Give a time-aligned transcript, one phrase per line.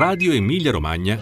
[0.00, 1.18] Radio Emilia Romagna.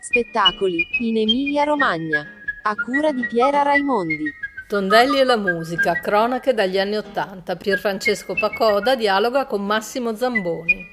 [0.00, 2.26] Spettacoli in Emilia Romagna.
[2.62, 4.32] A cura di Piera Raimondi.
[4.66, 7.54] Tondelli e la musica, cronache dagli anni Ottanta.
[7.54, 10.84] Pierfrancesco Pacoda dialoga con Massimo Zamboni.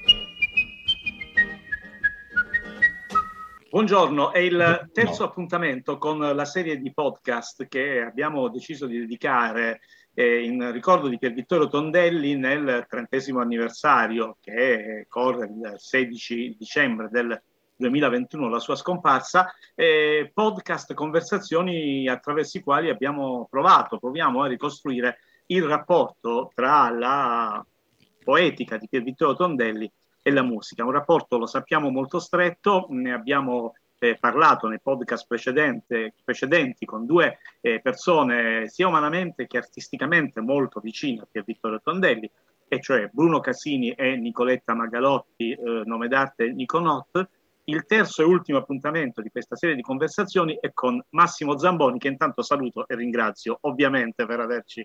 [3.68, 9.80] Buongiorno, è il terzo appuntamento con la serie di podcast che abbiamo deciso di dedicare
[10.14, 17.08] eh, in ricordo di Pier Vittorio Tondelli nel trentesimo anniversario che corre il 16 dicembre
[17.10, 17.40] del
[17.76, 25.18] 2021, la sua scomparsa, eh, podcast, conversazioni attraverso i quali abbiamo provato, proviamo a ricostruire
[25.46, 27.64] il rapporto tra la
[28.22, 29.90] poetica di Pier Vittorio Tondelli
[30.22, 30.84] e la musica.
[30.84, 37.38] Un rapporto, lo sappiamo, molto stretto, ne abbiamo eh, parlato nei podcast precedenti con due
[37.60, 42.28] eh, persone sia umanamente che artisticamente molto vicine a Pier Vittorio Tondelli,
[42.66, 47.28] e cioè Bruno Casini e Nicoletta Magalotti, eh, nome d'arte Niconot.
[47.64, 52.08] Il terzo e ultimo appuntamento di questa serie di conversazioni è con Massimo Zamboni, che
[52.08, 54.84] intanto saluto e ringrazio ovviamente per averci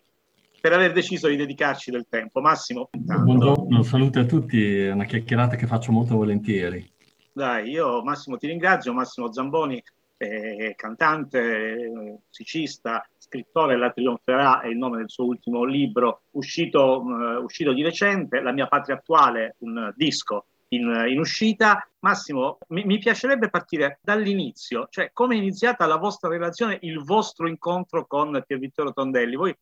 [0.59, 2.39] per aver deciso di dedicarci del tempo.
[2.41, 2.89] Massimo.
[2.91, 3.23] Intanto.
[3.23, 6.95] Buongiorno, saluto a tutti, è una chiacchierata che faccio molto volentieri.
[7.37, 9.79] Dai, io Massimo ti ringrazio, Massimo Zamboni,
[10.17, 11.87] eh, cantante,
[12.25, 17.83] musicista, scrittore, La Trionferà è il nome del suo ultimo libro, uscito, uh, uscito di
[17.83, 21.87] recente, La mia patria attuale, un disco in, in uscita.
[21.99, 27.47] Massimo, mi, mi, piacerebbe partire dall'inizio, cioè come è iniziata la vostra relazione, il vostro
[27.47, 29.35] incontro con Pier Vittorio Tondelli.
[29.35, 29.55] Voi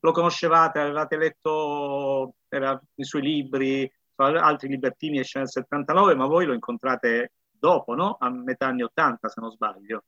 [0.00, 3.88] lo conoscevate, avevate letto era, i suoi libri,
[4.24, 8.16] altri libertini esce nel 79, ma voi lo incontrate dopo, no?
[8.18, 10.04] A metà anni 80, se non sbaglio.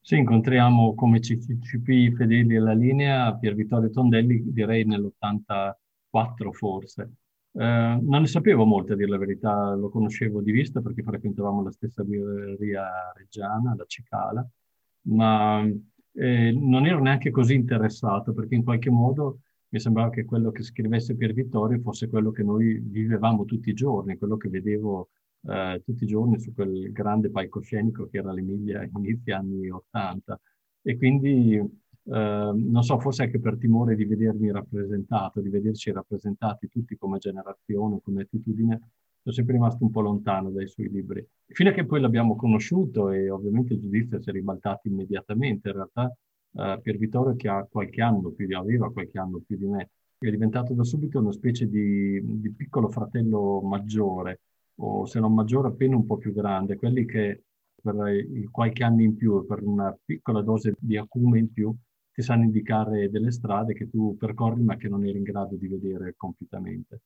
[0.00, 7.12] Sì, incontriamo come CCP fedeli alla linea Pier Vittorio Tondelli, direi nell'84 forse.
[7.52, 11.62] Eh, non ne sapevo molto, a dire la verità, lo conoscevo di vista perché frequentavamo
[11.62, 14.46] la stessa libreria reggiana, la Cicala,
[15.02, 15.66] ma
[16.12, 20.62] eh, non ero neanche così interessato perché in qualche modo mi sembrava che quello che
[20.62, 25.10] scrivesse Pier Vittorio fosse quello che noi vivevamo tutti i giorni, quello che vedevo
[25.42, 30.40] eh, tutti i giorni su quel grande palcoscenico che era l'Emilia inizio anni 80.
[30.82, 31.62] E quindi, eh,
[32.04, 38.00] non so, forse anche per timore di vedermi rappresentato, di vederci rappresentati tutti come generazione,
[38.02, 38.80] come attitudine,
[39.22, 41.26] sono sempre rimasto un po' lontano dai suoi libri.
[41.46, 45.68] Fino a che poi l'abbiamo conosciuto e ovviamente il giudizio si è ribaltato immediatamente.
[45.68, 46.16] In realtà
[46.52, 49.90] uh, Pier Vittorio che ha qualche anno più di, aveva qualche anno più di me,
[50.18, 54.40] è diventato da subito una specie di, di piccolo fratello maggiore,
[54.76, 57.42] o se non maggiore appena un po' più grande, quelli che
[57.80, 61.74] per qualche anno in più, per una piccola dose di acume in più,
[62.12, 65.68] ti sanno indicare delle strade che tu percorri ma che non eri in grado di
[65.68, 67.02] vedere compiutamente.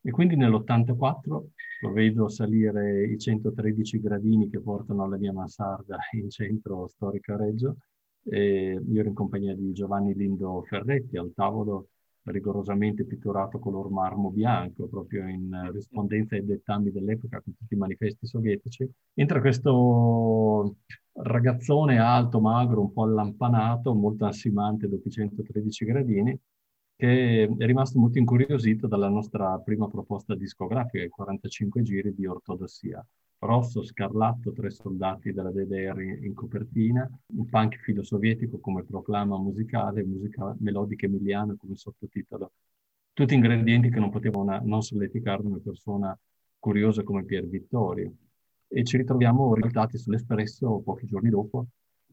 [0.00, 1.44] E quindi nell'84
[1.80, 7.36] lo vedo salire i 113 gradini che portano alla mia mansarda in centro storico a
[7.36, 7.76] Reggio.
[8.26, 11.88] E io ero in compagnia di Giovanni Lindo Ferretti al tavolo
[12.24, 18.26] rigorosamente pitturato color marmo bianco, proprio in rispondenza ai dettami dell'epoca con tutti i manifesti
[18.26, 18.88] sovietici.
[19.14, 20.76] Entra questo
[21.12, 26.38] ragazzone alto, magro, un po' allampanato, molto ansimante dopo i 113 gradini,
[26.96, 33.04] che è rimasto molto incuriosito dalla nostra prima proposta discografica, i 45 giri di ortodossia.
[33.44, 40.02] Rosso, scarlatto, tre soldati della DDR in copertina, un punk filo sovietico come proclama musicale,
[40.02, 42.52] musica melodica emiliana come sottotitolo.
[43.12, 46.18] Tutti ingredienti che non potevano non solleticare una persona
[46.58, 48.14] curiosa come Pier Vittorio.
[48.66, 51.66] E ci ritroviamo rivoltati sull'Espresso pochi giorni dopo,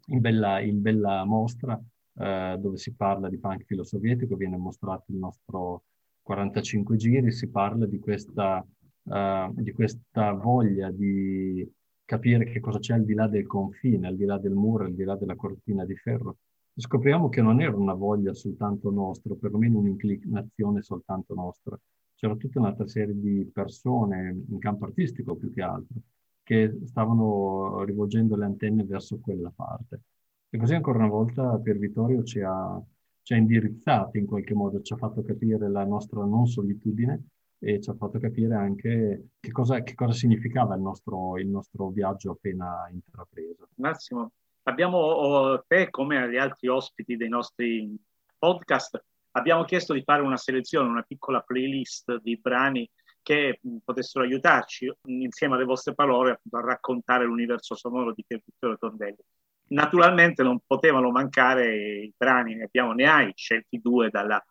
[0.07, 1.81] in bella, in bella mostra,
[2.17, 5.83] eh, dove si parla di punk filo sovietico, viene mostrato il nostro
[6.21, 8.65] 45 giri, si parla di questa,
[9.03, 11.69] uh, di questa voglia di
[12.05, 14.93] capire che cosa c'è al di là del confine, al di là del muro, al
[14.93, 16.37] di là della cortina di ferro.
[16.75, 21.79] Scopriamo che non era una voglia soltanto nostra, perlomeno un'inclinazione soltanto nostra.
[22.15, 25.95] C'era tutta un'altra serie di persone in campo artistico più che altro
[26.43, 30.01] che stavano rivolgendo le antenne verso quella parte.
[30.49, 32.81] E così ancora una volta Pier Vittorio ci ha,
[33.21, 37.23] ci ha indirizzati in qualche modo, ci ha fatto capire la nostra non solitudine
[37.63, 41.89] e ci ha fatto capire anche che cosa, che cosa significava il nostro, il nostro
[41.89, 43.69] viaggio appena intrapreso.
[43.75, 44.31] Massimo,
[44.63, 47.95] abbiamo te come agli altri ospiti dei nostri
[48.35, 52.89] podcast, abbiamo chiesto di fare una selezione, una piccola playlist di brani
[53.21, 59.23] che potessero aiutarci insieme alle vostre parole a raccontare l'universo sonoro di Pier Vittorio Tondelli.
[59.67, 64.43] Naturalmente non potevano mancare i brani, ne abbiamo ne hai scelti due dalla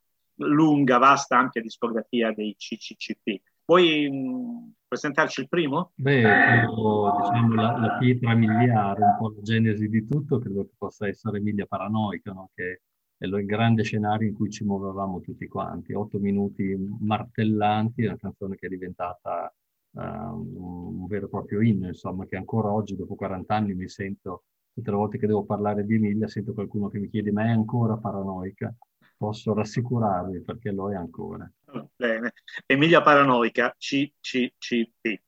[0.46, 3.40] lunga, vasta, ampia discografia dei CCCP.
[3.64, 5.92] Vuoi mh, presentarci il primo?
[5.94, 10.74] Beh, credo, diciamo, la, la, pietra miliare, un po' la genesi di tutto, credo che
[10.76, 12.50] possa essere Emilia Paranoica, no?
[12.54, 12.82] che
[13.16, 15.92] è il grande scenario in cui ci muovevamo tutti quanti.
[15.92, 19.54] Otto minuti martellanti, una canzone che è diventata
[19.92, 24.44] uh, un vero e proprio inno, insomma, che ancora oggi, dopo 40 anni, mi sento,
[24.72, 27.50] tutte le volte che devo parlare di Emilia, sento qualcuno che mi chiede, ma è
[27.50, 28.74] ancora paranoica?
[29.20, 31.46] Posso rassicurarvi perché lo è ancora.
[31.94, 32.32] Bene.
[32.64, 35.20] Emilia Paranoica, CCCP.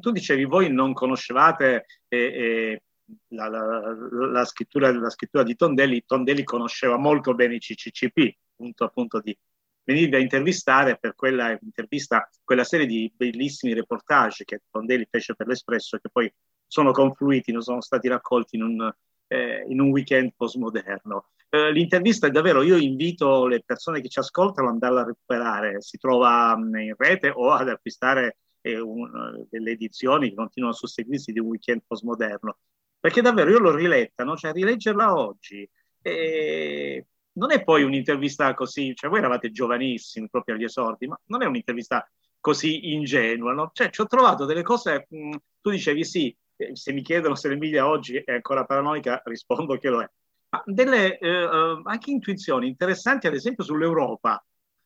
[0.00, 2.82] Tu dicevi voi non conoscevate eh, eh,
[3.28, 3.94] la, la,
[4.30, 9.36] la, scrittura, la, scrittura, di Tondelli, Tondelli conosceva molto bene i CCCP, punto appunto di
[9.84, 15.46] venirvi a intervistare per quella intervista, quella serie di bellissimi reportage che Tondelli fece per
[15.46, 16.32] l'Espresso che poi
[16.66, 18.94] sono confluiti, non sono stati raccolti in un,
[19.26, 21.30] eh, in un weekend postmoderno.
[21.48, 25.82] Eh, l'intervista è davvero, io invito le persone che ci ascoltano ad andarla a recuperare,
[25.82, 30.78] si trova mh, in rete o ad acquistare eh, un, delle edizioni che continuano a
[30.78, 32.56] susseguirsi di un weekend postmoderno
[33.02, 34.36] perché davvero io l'ho riletta, no?
[34.36, 35.68] cioè rileggerla oggi
[36.00, 41.42] e non è poi un'intervista così, cioè voi eravate giovanissimi proprio agli esordi, ma non
[41.42, 43.72] è un'intervista così ingenua, no?
[43.74, 47.34] cioè ci ho trovato delle cose, mh, mm, tu dicevi sì, eh, se mi chiedono
[47.34, 50.08] se l'Emilia oggi è ancora paranoica, rispondo che lo è,
[50.50, 54.40] ma delle eh, eh, anche intuizioni interessanti ad esempio sull'Europa,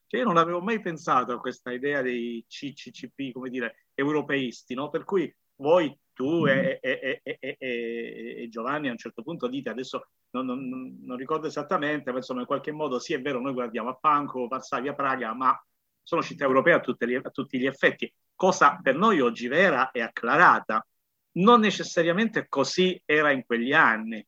[0.07, 4.89] cioè io non avevo mai pensato a questa idea dei CCCP, come dire, europeisti, no?
[4.89, 6.57] per cui voi tu mm-hmm.
[6.57, 11.47] e, e, e, e, Giovanni a un certo punto dite, adesso non, non, non, ricordo
[11.47, 15.33] esattamente, ma insomma in qualche modo sì è vero, noi guardiamo a Pankow, Varsavia, Praga,
[15.33, 15.61] ma
[16.01, 20.01] sono città europee a, gli, a tutti gli effetti, cosa per noi oggi vera e
[20.01, 20.85] acclarata.
[21.33, 24.25] Non necessariamente così era in quegli anni.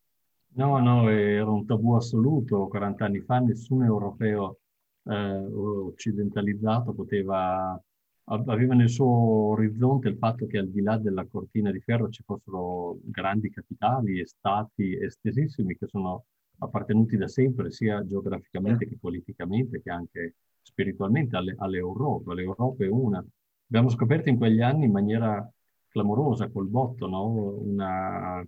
[0.55, 2.67] No, no, era un tabù assoluto.
[2.67, 4.59] 40 anni fa nessun europeo
[5.03, 7.81] eh, occidentalizzato poteva
[8.29, 12.21] aveva nel suo orizzonte il fatto che al di là della cortina di ferro ci
[12.23, 16.25] fossero grandi capitali e stati estesissimi che sono
[16.59, 22.33] appartenuti da sempre sia geograficamente che politicamente che anche spiritualmente alle, all'Europa.
[22.33, 23.23] L'Europa è una.
[23.67, 25.49] Abbiamo scoperto in quegli anni in maniera
[25.87, 27.25] clamorosa col botto no?
[27.25, 28.45] Una,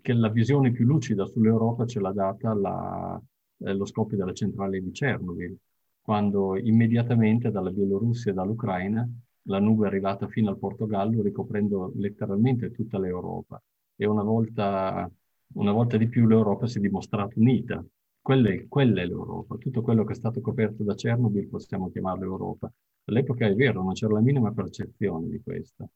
[0.00, 3.22] che la visione più lucida sull'Europa ce l'ha data la,
[3.64, 5.58] eh, lo scoppio della centrale di Chernobyl
[6.02, 9.08] quando immediatamente dalla Bielorussia e dall'Ucraina
[9.46, 13.62] la nube è arrivata fino al Portogallo, ricoprendo letteralmente tutta l'Europa.
[13.96, 15.08] E una volta,
[15.54, 17.84] una volta di più l'Europa si è dimostrata unita.
[18.20, 19.56] Quella è, quella è l'Europa.
[19.56, 22.72] Tutto quello che è stato coperto da Chernobyl possiamo chiamarlo Europa.
[23.04, 25.88] All'epoca è vero, non c'era la minima percezione di questo.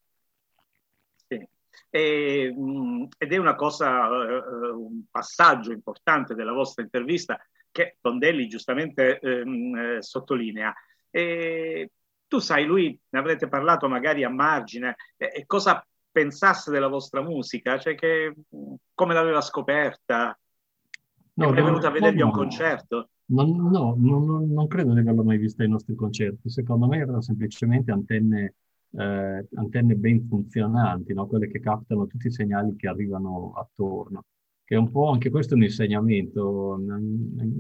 [1.91, 2.55] E,
[3.19, 7.39] ed è una cosa, uh, un passaggio importante della vostra intervista
[7.77, 10.73] che Tondelli giustamente ehm, eh, sottolinea.
[11.11, 11.91] E
[12.27, 17.79] tu sai, lui, ne avrete parlato magari a margine, eh, cosa pensasse della vostra musica,
[17.79, 18.35] cioè che,
[18.95, 20.39] come l'aveva scoperta,
[21.35, 23.11] no, è venuto a vedergli no, un concerto?
[23.27, 27.21] Non, no, non, non, credo di averlo mai visto ai nostri concerti, secondo me erano
[27.21, 28.55] semplicemente antenne,
[28.93, 31.27] eh, antenne ben funzionanti, no?
[31.27, 34.25] quelle che captano tutti i segnali che arrivano attorno
[34.67, 36.77] che è un po' anche questo un insegnamento,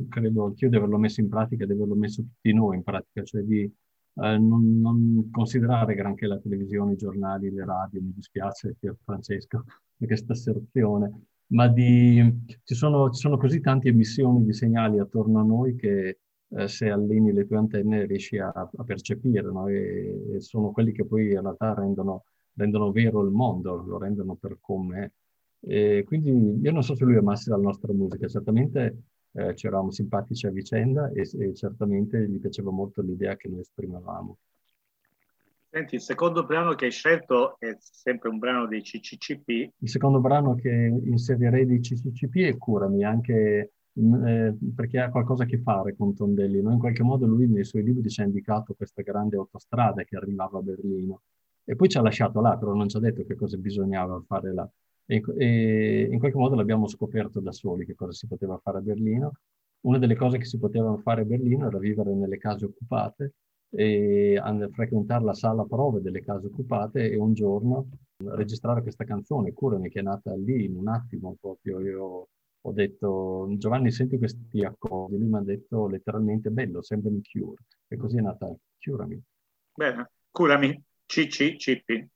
[0.09, 3.43] credo anch'io di averlo messo in pratica, di averlo messo tutti noi in pratica, cioè
[3.43, 9.63] di eh, non, non, considerare granché la televisione, i giornali, le radio, mi dispiace Francesco
[9.97, 15.39] per questa asserzione, ma di, ci, sono, ci sono così tante emissioni di segnali attorno
[15.39, 19.69] a noi che eh, se alleni le tue antenne riesci a, a percepire, no?
[19.69, 24.35] e, e, sono quelli che poi in realtà rendono, rendono vero il mondo, lo rendono
[24.35, 25.11] per come è.
[25.61, 29.91] E quindi io non so se lui amasse la nostra musica, certamente eh, ci eravamo
[29.91, 34.39] simpatici a vicenda e, e, certamente gli piaceva molto l'idea che noi esprimevamo.
[35.69, 39.73] Senti, il secondo brano che hai scelto è sempre un brano dei CCCP.
[39.79, 45.43] Il secondo brano che inserirei dei CCCP è Curami, anche mm, eh, perché ha qualcosa
[45.43, 46.63] a che fare con Tondelli.
[46.63, 46.73] No?
[46.73, 50.59] In qualche modo lui nei suoi libri ci ha indicato questa grande autostrada che arrivava
[50.59, 51.23] a Berlino
[51.65, 54.55] e poi ci ha lasciato là, però non ci ha detto che cosa bisognava fare
[54.55, 54.71] là.
[55.07, 58.81] E, e in qualche modo l'abbiamo scoperto da soli che cosa si poteva fare a
[58.81, 59.33] Berlino.
[59.83, 63.35] Una delle cose che si potevano fare a Berlino era vivere nelle case occupate
[63.71, 64.41] e
[64.73, 67.89] frequentare la sala prove delle case occupate e un giorno
[68.25, 71.81] registrare questa canzone, Curami, che è nata lì in un attimo proprio.
[71.81, 72.29] Io
[72.61, 75.19] ho detto, Giovanni, senti questi accordi.
[75.19, 77.63] Lui mi ha detto letteralmente, bello, sembra sembrami Cure.
[77.89, 79.23] E così è nata Curami.
[79.75, 82.09] Bene, curami, CC, Cippi.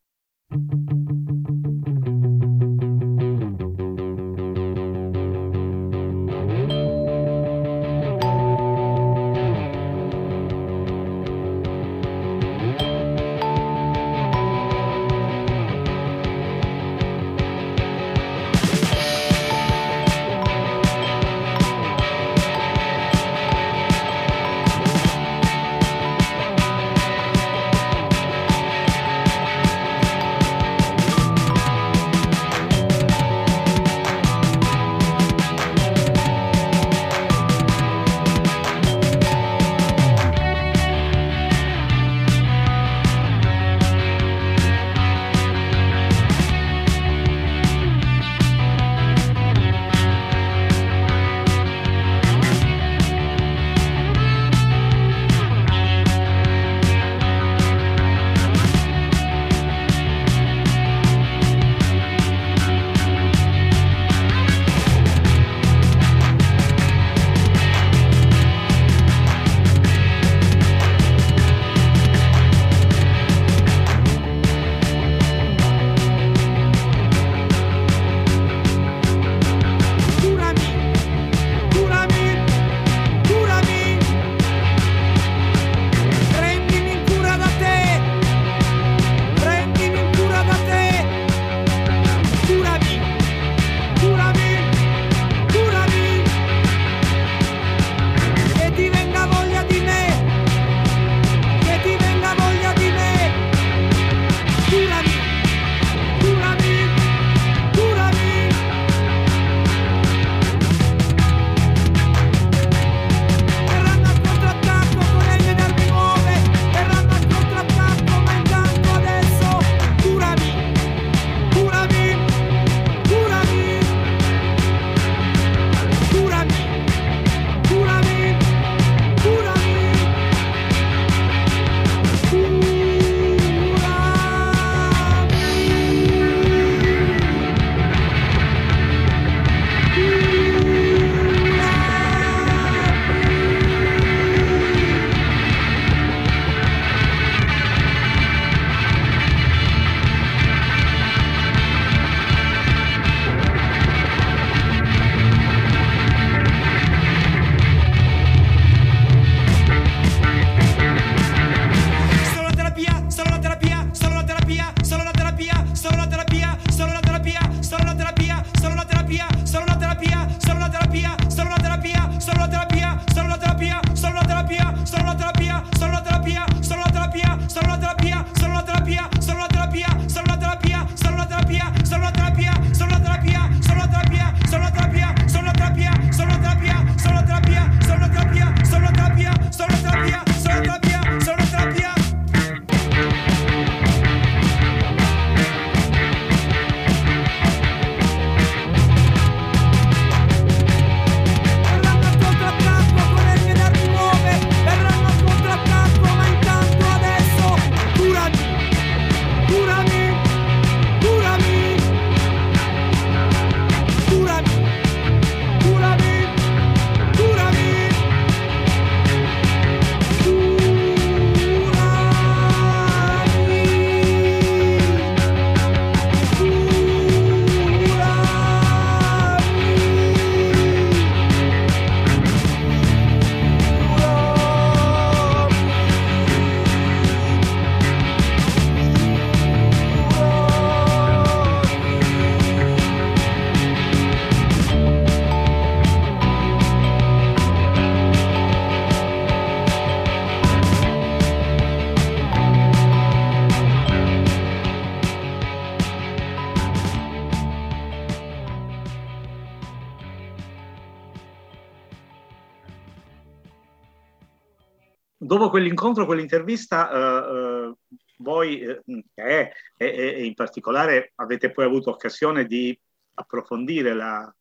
[265.50, 267.76] Dopo quell'incontro, quell'intervista, uh, uh,
[268.18, 268.82] voi eh,
[269.14, 272.78] e, e, in particolare avete poi avuto occasione di
[273.14, 274.32] approfondire la,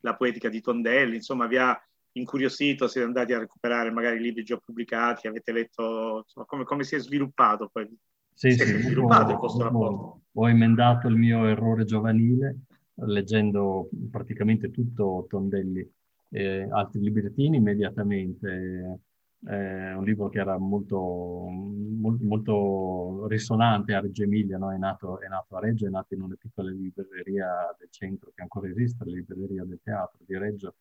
[0.00, 1.80] la, poetica di Tondelli, insomma vi ha
[2.12, 6.96] incuriosito, siete andati a recuperare magari libri già pubblicati, avete letto insomma, come, come, si
[6.96, 7.88] è sviluppato poi.
[8.34, 10.20] Sì, sì, sviluppato ho, il vostro rapporto.
[10.32, 12.60] Ho emendato il mio errore giovanile
[13.00, 15.88] leggendo praticamente tutto Tondelli,
[16.30, 19.00] eh, altri librettini immediatamente
[19.44, 24.72] è un libro che era molto, molto, molto risonante a Reggio Emilia, no?
[24.72, 28.42] è, nato, è, nato, a Reggio, è nato in una piccola libreria del centro che
[28.42, 30.74] ancora esiste, la libreria del teatro di Reggio,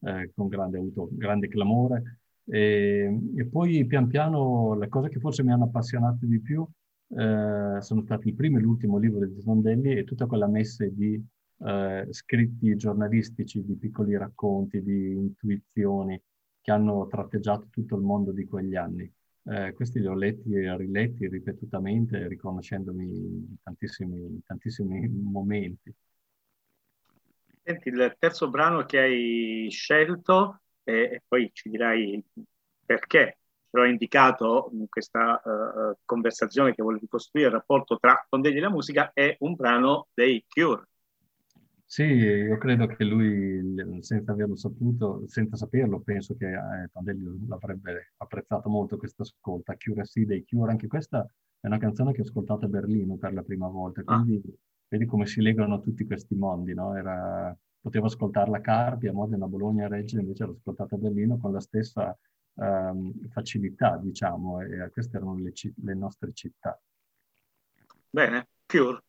[0.00, 2.18] eh, con grande, avuto grande clamore.
[2.44, 6.66] E, e, poi pian piano le cose che forse mi hanno appassionato di più
[7.12, 11.22] eh, sono stati il primo e l'ultimo libro di Tondelli e tutta quella messe di
[11.58, 16.20] eh, scritti giornalistici, di piccoli racconti, di intuizioni,
[16.60, 19.10] che hanno tratteggiato tutto il mondo di quegli anni.
[19.44, 25.94] Eh, questi li ho letti e riletti ripetutamente, riconoscendomi in tantissimi, tantissimi momenti.
[27.62, 32.22] Senti, il terzo brano che hai scelto, e, e poi ci dirai
[32.84, 38.58] perché, però ho indicato in questa uh, conversazione che volevi costruire il rapporto tra Tondelli
[38.58, 40.89] e la musica, è un brano dei Cure.
[41.92, 43.60] Sì, io credo che lui,
[43.98, 49.74] senza averlo saputo, senza saperlo, penso che eh, Tondelli l'avrebbe apprezzato molto questa ascolta.
[49.76, 53.32] Cure sì dei Cure, anche questa è una canzone che ho ascoltato a Berlino per
[53.32, 54.22] la prima volta, ah.
[54.22, 54.56] quindi ah.
[54.86, 56.94] vedi come si legano tutti questi mondi, no?
[56.94, 60.98] Era, potevo ascoltarla a Carpi, a Modena, a Bologna, a Reggio, invece l'ho ascoltata a
[60.98, 62.16] Berlino con la stessa
[62.54, 66.80] um, facilità, diciamo, e queste erano le, le nostre città.
[68.10, 69.02] Bene, Cure.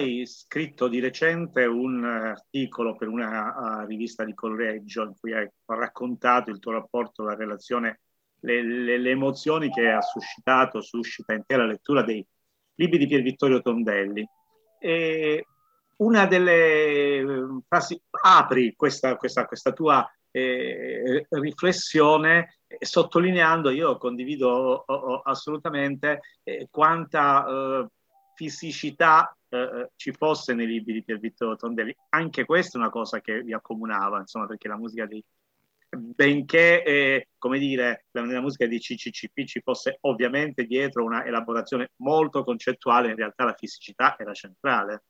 [0.00, 5.48] Hai scritto di recente un articolo per una uh, rivista di collegio in cui hai
[5.66, 8.00] raccontato il tuo rapporto, la relazione,
[8.40, 12.26] le, le, le, emozioni che ha suscitato, suscita in te la lettura dei
[12.74, 14.26] libri di Pier Vittorio Tondelli.
[14.78, 15.44] E
[15.98, 25.20] una delle frasi, apri questa, questa, questa tua eh, riflessione sottolineando, io condivido oh, oh,
[25.20, 27.86] assolutamente eh, quanta eh,
[28.34, 31.94] fisicità eh, eh, ci fosse nei libri di Pier Vittorio Tondelli.
[32.10, 35.22] Anche questa è una cosa che vi accomunava, insomma, perché la musica di
[35.90, 42.44] benché, eh, come dire, nella musica di CCCP ci fosse ovviamente dietro una elaborazione molto
[42.44, 45.02] concettuale, in realtà la fisicità era centrale.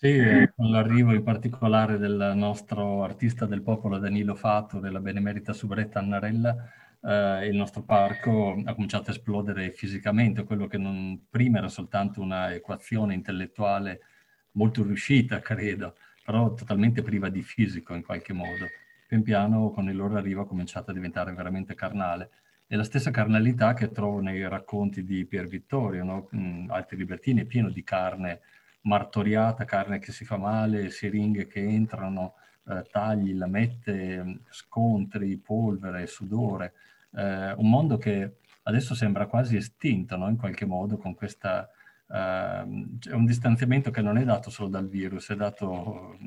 [0.00, 5.98] Sì, con l'arrivo in particolare del nostro artista del popolo Danilo Fato, della benemerita subretta
[5.98, 6.54] Annarella,
[7.02, 12.20] eh, il nostro parco ha cominciato a esplodere fisicamente, quello che non, prima era soltanto
[12.20, 14.00] una equazione intellettuale
[14.52, 18.66] molto riuscita, credo, però totalmente priva di fisico in qualche modo.
[19.06, 22.30] Pian piano con il loro arrivo ha cominciato a diventare veramente carnale.
[22.68, 26.28] E la stessa carnalità che trovo nei racconti di Pier Vittorio, no?
[26.36, 28.42] Mm, Altri Libertini, pieno di carne
[28.82, 32.34] martoriata, carne che si fa male, siringhe che entrano,
[32.68, 36.74] eh, tagli, lamette, scontri, polvere, sudore.
[37.14, 40.28] Eh, un mondo che adesso sembra quasi estinto, no?
[40.28, 41.68] in qualche modo, con questa...
[42.10, 46.18] È un distanziamento che non è dato solo dal virus, è dato,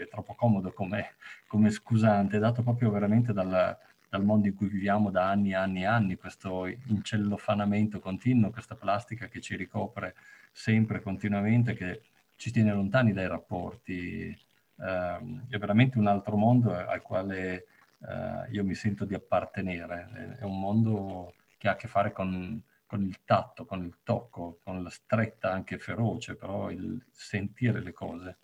[0.00, 1.14] è troppo comodo come,
[1.48, 3.76] come scusante, è dato proprio veramente dalla,
[4.12, 8.74] dal mondo in cui viviamo da anni e anni e anni, questo incellofanamento continuo, questa
[8.74, 10.14] plastica che ci ricopre
[10.52, 12.02] sempre, continuamente, che
[12.36, 14.28] ci tiene lontani dai rapporti.
[14.28, 17.64] Eh, è veramente un altro mondo al quale
[18.08, 20.36] eh, io mi sento di appartenere.
[20.38, 24.58] È un mondo che ha a che fare con, con il tatto, con il tocco,
[24.62, 28.38] con la stretta anche feroce, però il sentire le cose.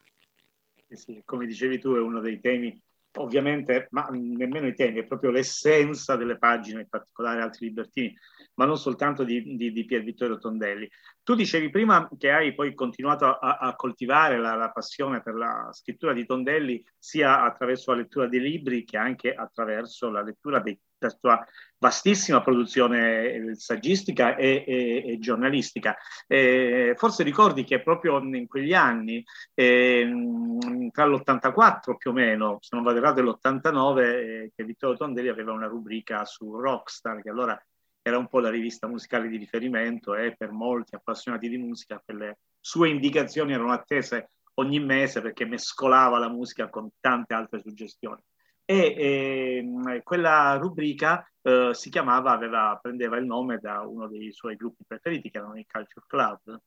[0.89, 2.81] Sì, come dicevi tu, è uno dei temi
[3.21, 8.17] ovviamente, ma nemmeno i temi, è proprio l'essenza delle pagine, in particolare altri libertini,
[8.55, 10.89] ma non soltanto di, di, di Pier Vittorio Tondelli.
[11.23, 15.69] Tu dicevi prima che hai poi continuato a, a coltivare la, la, passione per la
[15.73, 20.79] scrittura di Tondelli sia attraverso la lettura dei libri che anche attraverso la lettura dei
[20.99, 21.47] la sua
[21.79, 25.97] vastissima produzione eh, saggistica e, e, e giornalistica.
[26.27, 30.11] Eh, forse ricordi che proprio in quegli anni, eh,
[30.93, 35.53] tra l'84 più o meno, se non vado errato, l'89, eh, che Vittorio Tondelli aveva
[35.53, 37.61] una rubrica su Rockstar, che allora
[38.03, 42.39] era un po' la rivista musicale di riferimento e per molti appassionati di musica quelle
[42.59, 48.23] sue indicazioni erano attese ogni mese perché mescolava la musica con tante altre suggestioni
[48.71, 54.57] e eh, quella rubrica eh, si chiamava, aveva, prendeva il nome da uno dei suoi
[54.57, 56.61] gruppi preferiti che erano i Culture Club.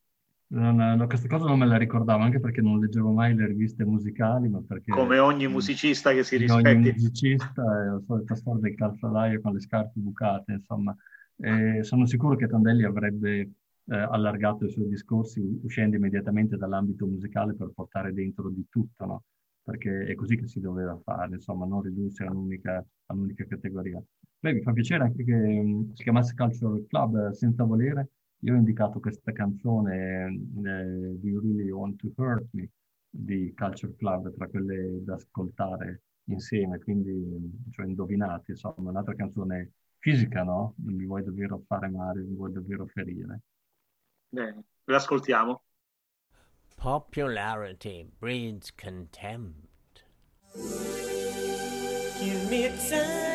[0.47, 3.85] No, no, questa cosa non me la ricordavo anche perché non leggevo mai le riviste
[3.85, 4.91] musicali, ma perché...
[4.91, 6.67] Come ogni musicista che si rispetti.
[6.67, 10.95] Ogni musicista è la solita storia del calzolaio con le scarpe bucate, insomma.
[11.37, 17.53] E sono sicuro che Tondelli avrebbe eh, allargato i suoi discorsi uscendo immediatamente dall'ambito musicale
[17.53, 19.23] per portare dentro di tutto, no?
[19.63, 24.01] Perché è così che si doveva fare, insomma, non ridursi all'unica, all'unica categoria.
[24.39, 28.09] Beh, mi fa piacere anche che si chiamasse Cultural Club eh, senza volere.
[28.39, 32.69] Io ho indicato questa canzone eh, di You Really Want to Hurt Me
[33.07, 40.43] di Culture Club tra quelle da ascoltare insieme, quindi cioè indovinati, insomma, un'altra canzone fisica,
[40.43, 40.73] no?
[40.77, 43.41] Non mi vuoi davvero fare male, mi vuoi davvero ferire.
[44.29, 45.61] Bene, l'ascoltiamo.
[46.81, 50.01] Popularity breeds contempt.
[50.55, 53.30] Give me time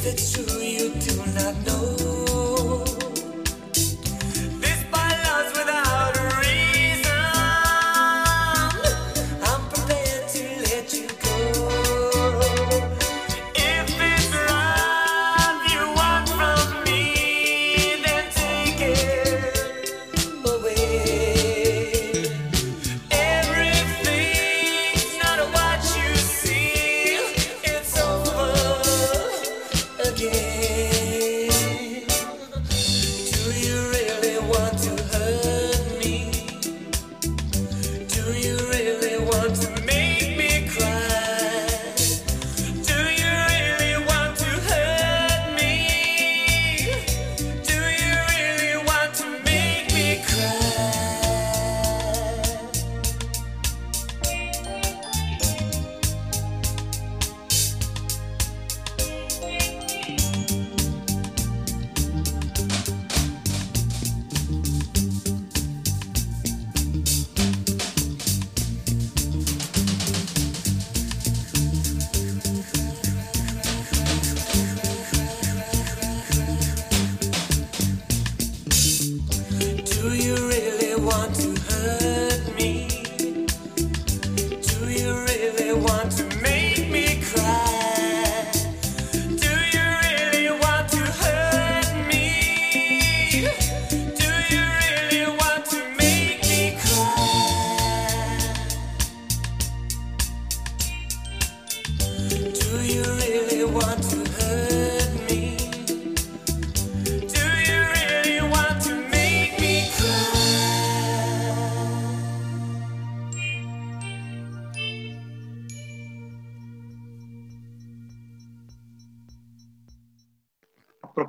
[0.00, 1.97] If it's true, you do not know.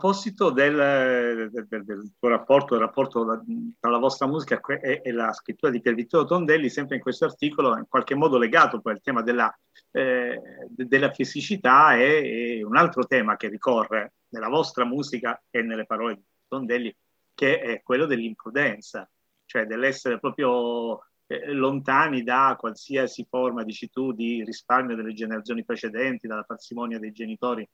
[0.09, 3.43] Proposito del, del- del- tuo rapporto, del rapporto
[3.79, 7.25] tra la vostra musica e, e la scrittura di Pier Vittorio Tondelli, sempre in questo
[7.25, 9.55] articolo, in qualche modo legato poi al tema della,
[9.91, 15.62] eh, de- della fisicità, è, è un altro tema che ricorre nella vostra musica e
[15.62, 16.95] nelle parole di Tondelli,
[17.35, 19.07] che è quello dell'imprudenza,
[19.45, 26.25] cioè dell'essere proprio eh, lontani da qualsiasi forma, dici tu, di risparmio delle generazioni precedenti,
[26.25, 27.67] dalla parsimonia dei genitori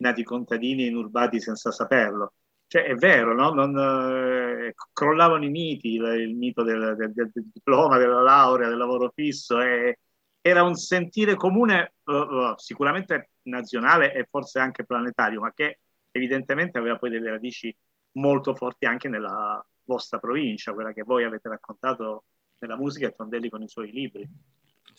[0.00, 2.34] nati contadini e inurbati senza saperlo.
[2.66, 3.50] Cioè, è vero, no?
[3.50, 8.78] Non, eh, crollavano i miti, il, il mito del, del- del diploma, della laurea, del
[8.78, 9.98] lavoro fisso, e
[10.40, 15.80] era un sentire comune, eh, eh, sicuramente nazionale e forse anche planetario, ma che
[16.12, 17.76] evidentemente aveva poi delle radici
[18.12, 22.24] molto forti anche nella vostra provincia, quella che voi avete raccontato
[22.58, 24.28] nella musica e Tondelli con i suoi libri.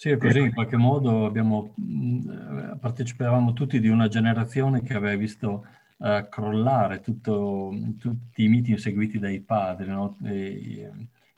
[0.01, 5.63] Sì, così, in qualche modo abbiamo, mh, partecipavamo tutti di una generazione che aveva visto
[5.99, 10.17] eh, crollare tutto- tutti i miti inseguiti dai padri, no?
[10.25, 10.91] E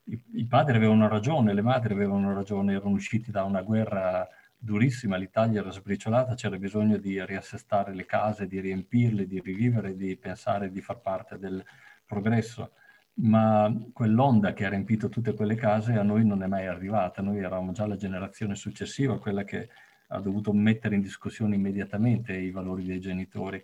[0.06, 4.26] i, i padri avevano ragione, le madri avevano ragione, erano usciti da una guerra
[4.58, 10.16] durissima, l'Italia era sbriciolata, c'era bisogno di riassestare le case, di riempirle, di rivivere, di
[10.16, 11.62] pensare di far parte del
[12.06, 12.72] progresso
[13.16, 17.22] ma quell'onda che ha riempito tutte quelle case a noi non è mai arrivata.
[17.22, 19.70] Noi eravamo già la generazione successiva, quella che
[20.08, 23.64] ha dovuto mettere in discussione immediatamente i valori dei genitori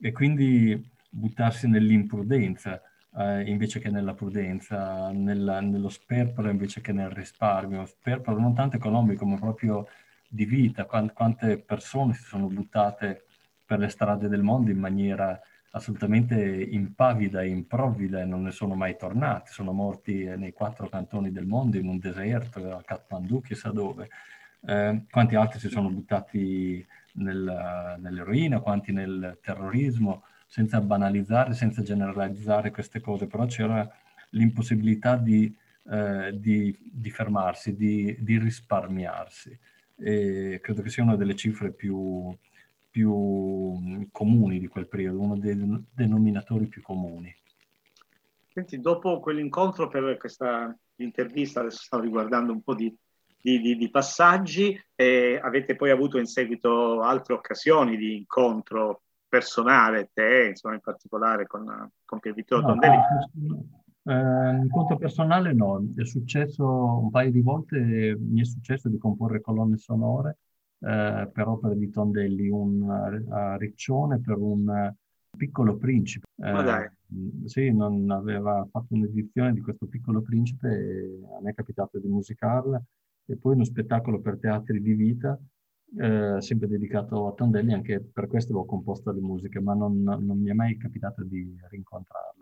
[0.00, 2.80] e quindi buttarsi nell'imprudenza
[3.14, 7.84] eh, invece che nella prudenza, nella- nello sperpero invece che nel risparmio.
[7.84, 9.86] Sperpero non tanto economico, ma proprio
[10.26, 10.84] di vita.
[10.86, 13.24] Quan- quante persone si sono buttate
[13.64, 15.38] per le strade del mondo in maniera
[15.74, 20.88] assolutamente impavida e improvvida e non ne sono mai tornati, sono morti eh, nei quattro
[20.88, 24.08] cantoni del mondo, in un deserto, a Kathmandu, chissà dove.
[24.64, 32.70] Eh, quanti altri si sono buttati nel- nell'eroina, quanti nel terrorismo, senza banalizzare, senza generalizzare
[32.70, 33.88] queste cose, però c'era
[34.30, 35.54] l'impossibilità di,
[35.90, 39.58] eh, di- di fermarsi, di, di risparmiarsi.
[39.96, 42.34] E credo che sia una delle cifre più,
[42.92, 47.34] più mh, comuni di quel periodo, uno dei den- denominatori più comuni.
[48.52, 52.94] Senti, dopo quell'incontro per questa intervista, adesso stavo riguardando un po' di,
[53.40, 60.10] di- di- di passaggi, e avete poi avuto in seguito altre occasioni di incontro personale,
[60.12, 61.64] te, insomma, in particolare con,
[62.04, 62.96] con Pier Vittorio No, Tondelli.
[64.04, 67.78] Eh, personale no, è successo un paio di volte,
[68.18, 70.36] mi è successo di comporre colonne sonore
[70.82, 72.88] eh, per opere di Tondelli, un
[73.30, 74.92] a Riccione per un
[75.36, 76.26] piccolo principe.
[76.36, 76.84] Ma dai.
[76.84, 81.98] Eh, sì, non aveva fatto un'edizione di questo piccolo principe e a me è capitato
[81.98, 82.82] di musicarla
[83.26, 85.38] e poi uno spettacolo per teatri di vita
[85.98, 90.38] eh, sempre dedicato a Tondelli, anche per questo ho composto le musiche, ma non, non
[90.38, 92.41] mi è mai capitato di rincontrarla.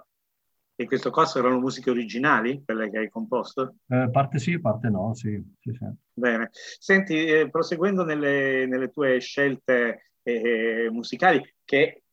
[0.80, 3.74] In questo caso erano musiche originali, quelle che hai composto?
[3.86, 5.38] Eh, parte sì, parte no, sì.
[5.58, 5.84] sì, sì.
[6.10, 6.48] Bene.
[6.52, 12.04] Senti, eh, proseguendo nelle, nelle, tue scelte eh, musicali, che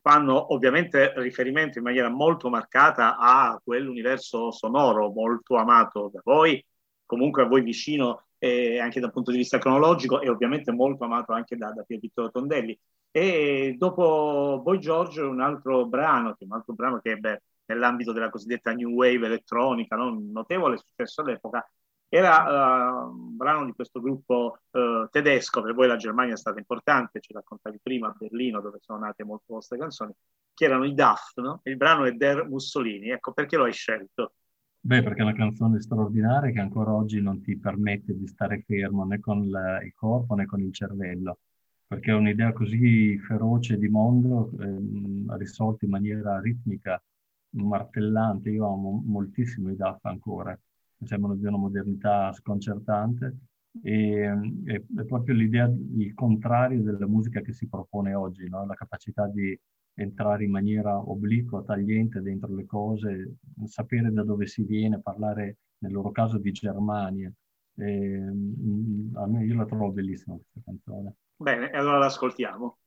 [0.00, 6.64] fanno ovviamente riferimento in maniera molto marcata a quell'universo sonoro molto amato da voi,
[7.04, 11.34] comunque a voi vicino eh, anche dal punto di vista cronologico e ovviamente molto amato
[11.34, 12.78] anche da, da Pier Vittorio Tondelli.
[13.10, 18.30] E dopo Boy George un altro brano, che un altro brano che ebbe nell'ambito della
[18.30, 20.18] cosiddetta new wave elettronica, no?
[20.20, 21.66] notevole successo all'epoca,
[22.08, 26.58] era uh, un brano di questo gruppo uh, tedesco, per voi la Germania è stata
[26.58, 30.12] importante, ci raccontavi prima a Berlino dove sono nate molte vostre canzoni,
[30.54, 31.60] che erano i Daft, no?
[31.64, 34.32] il brano è Der Mussolini, ecco perché lo hai scelto?
[34.80, 39.04] Beh, perché è una canzone straordinaria che ancora oggi non ti permette di stare fermo
[39.04, 41.40] né con la, il corpo né con il cervello,
[41.86, 47.02] perché è un'idea così feroce di mondo, ehm, risolta in maniera ritmica,
[47.50, 48.50] martellante.
[48.50, 50.58] Io amo moltissimo i DAF ancora,
[50.98, 53.36] mi sembrano di una modernità sconcertante
[53.82, 54.22] e
[54.64, 58.66] è, è proprio l'idea, il contrario della musica che si propone oggi, no?
[58.66, 59.58] la capacità di
[59.94, 65.92] entrare in maniera obliqua, tagliente dentro le cose, sapere da dove si viene, parlare nel
[65.92, 67.32] loro caso di Germania.
[67.74, 71.14] E, mm, a me io la trovo bellissima questa canzone.
[71.36, 72.78] Bene, allora l'ascoltiamo.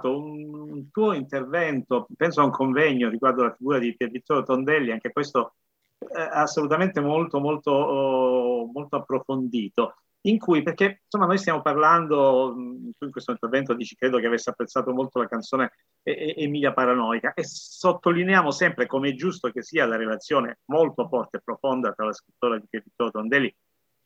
[0.00, 4.90] Trovato un, tuo intervento, penso a un convegno riguardo la figura di Pier Vittorio Tondelli,
[4.90, 5.54] anche questo
[5.98, 12.54] eh, assolutamente molto, molto, oh, molto approfondito, in cui, perché insomma noi stiamo parlando,
[12.98, 15.72] tu in questo intervento dici credo che avessi apprezzato molto la canzone
[16.02, 21.42] Emilia Paranoica e sottolineiamo sempre come è giusto che sia la relazione molto forte e
[21.42, 23.54] profonda tra la scrittura di Pier Vittorio Tondelli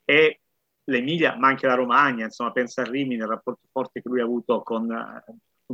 [0.05, 0.41] e
[0.85, 4.25] l'Emilia, ma anche la Romagna, insomma, pensa a Rimini, il rapporto forte che lui ha
[4.25, 5.25] avuto con, eh,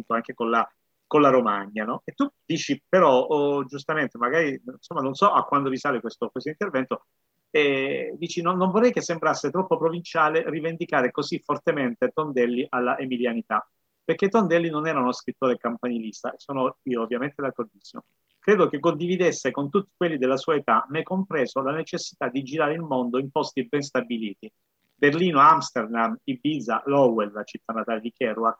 [0.01, 0.68] appunto, anche con la,
[1.07, 2.03] con la Romagna, no?
[2.05, 6.51] E tu dici, però, oh, giustamente, magari, insomma, non so a quando risale questo, questo
[6.51, 7.07] intervento,
[7.51, 13.68] e dici, non, non vorrei che sembrasse troppo provinciale rivendicare così fortemente Tondelli alla emilianità,
[14.05, 18.05] perché Tondelli non era uno scrittore campanilista, sono io ovviamente d'accordissimo.
[18.38, 22.72] Credo che condividesse con tutti quelli della sua età, me compreso, la necessità di girare
[22.72, 24.51] il mondo in posti ben stabiliti,
[24.94, 28.59] Berlino, Amsterdam, Ibiza, Lowell, la città natale di Kerouac,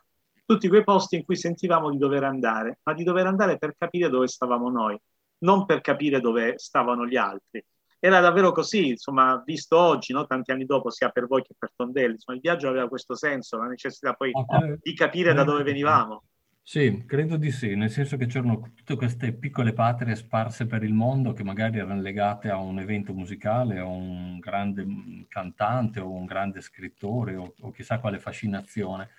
[0.51, 4.09] tutti quei posti in cui sentivamo di dover andare, ma di dover andare per capire
[4.09, 4.99] dove stavamo noi,
[5.45, 7.65] non per capire dove stavano gli altri.
[8.01, 11.71] Era davvero così, insomma, visto oggi, no, tanti anni dopo, sia per voi che per
[11.77, 15.63] Tondelli, insomma, il viaggio aveva questo senso, la necessità poi Ah, di capire da dove
[15.63, 16.25] venivamo.
[16.63, 20.95] Sì, credo di sì, nel senso che c'erano tutte queste piccole patrie sparse per il
[20.95, 24.85] mondo che magari erano legate a un evento musicale, a un grande
[25.29, 29.11] cantante o un grande scrittore o, o chissà quale fascinazione,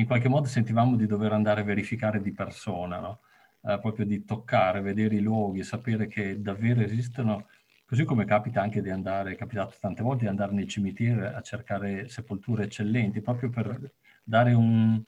[0.00, 3.20] in qualche modo sentivamo di dover andare a verificare di persona, no?
[3.62, 7.48] Eh, proprio di toccare, vedere i luoghi, sapere che davvero esistono,
[7.86, 11.40] così come capita anche di andare, è capitato tante volte di andare nei cimiteri a
[11.42, 13.92] cercare sepolture eccellenti, proprio per
[14.24, 15.02] dare un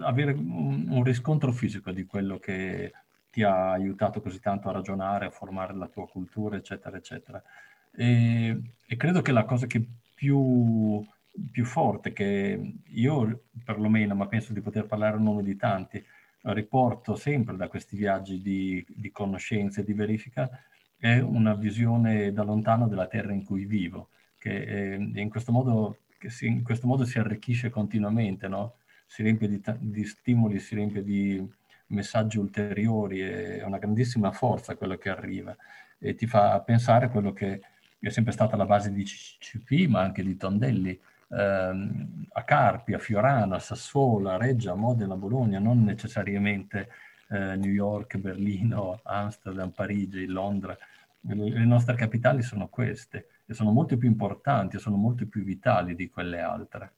[0.00, 2.92] avere un, un riscontro fisico di quello che
[3.30, 7.42] ti ha aiutato così tanto a ragionare, a formare la tua cultura, eccetera, eccetera.
[7.94, 11.04] E, e credo che la cosa che più,
[11.50, 16.04] più forte, che io perlomeno, ma penso di poter parlare a nome di tanti,
[16.42, 20.48] riporto sempre da questi viaggi di, di conoscenza e di verifica,
[20.96, 25.98] è una visione da lontano della terra in cui vivo, che eh, in questo modo,
[26.26, 28.76] si, in questo modo si arricchisce continuamente, no?
[29.06, 31.46] si riempie di, di stimoli, si riempie di
[31.88, 35.56] messaggi ulteriori, è una grandissima forza quello che arriva
[35.98, 37.60] e ti fa pensare a quello che
[37.98, 40.98] è sempre stata la base di CCP, ma anche di Tondelli,
[41.28, 46.88] ehm, a Carpi, a Fiorano, a Sassuolo, a Reggio, a Modena, a Bologna, non necessariamente
[47.30, 50.76] eh, New York, Berlino, Amsterdam, Parigi, Londra.
[51.20, 55.94] Le, le nostre capitali sono queste e sono molto più importanti, sono molto più vitali
[55.94, 56.92] di quelle altre.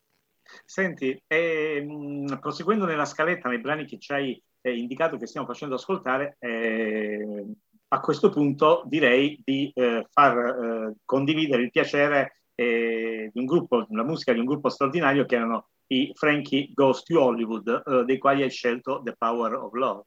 [0.64, 5.76] Senti, ehm, proseguendo nella scaletta, nei brani che ci hai eh, indicato che stiamo facendo
[5.76, 7.46] ascoltare, eh,
[7.92, 13.86] a questo punto direi di eh, far eh, condividere il piacere eh, di un gruppo,
[13.90, 18.18] la musica di un gruppo straordinario che erano i Frankie Goes to Hollywood, eh, dei
[18.18, 20.02] quali hai scelto The Power of Love.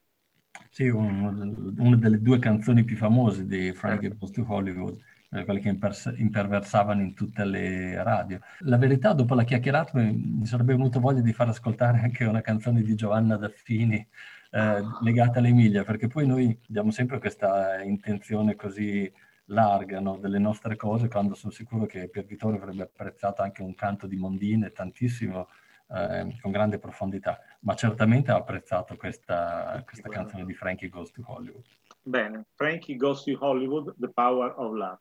[0.70, 4.96] Sì, un- una delle due canzoni più famose di Frankie Goes to Hollywood,
[5.30, 8.38] eh, quelle che imper- imperversavano in tutte le radio.
[8.60, 12.82] La verità, dopo la chiacchierata, mi sarebbe venuto voglia di far ascoltare anche una canzone
[12.82, 14.06] di Giovanna Daffini
[14.52, 19.12] eh, legata all'Emilia, perché poi noi abbiamo sempre questa intenzione così
[19.46, 23.74] larga, no, delle nostre cose, quando sono sicuro che Pier Vittorio avrebbe apprezzato anche un
[23.74, 25.48] canto di Mondine tantissimo,
[25.90, 31.22] eh, con grande profondità, ma certamente ha apprezzato questa, questa canzone di Frankie Goes to
[31.26, 31.64] Hollywood.
[32.02, 34.98] Bene, Frankie Goes to Hollywood, The Power of Love.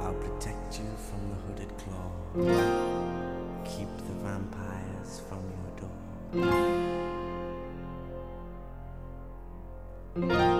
[0.00, 2.10] I'll protect you from the hooded claw.
[3.64, 5.70] Keep the vampires from your
[10.16, 10.59] door.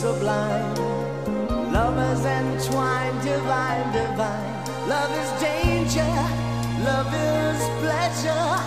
[0.00, 0.74] sublime.
[1.74, 4.88] Lovers entwined, divine, divine.
[4.88, 6.12] Love is danger,
[6.88, 8.59] love is pleasure.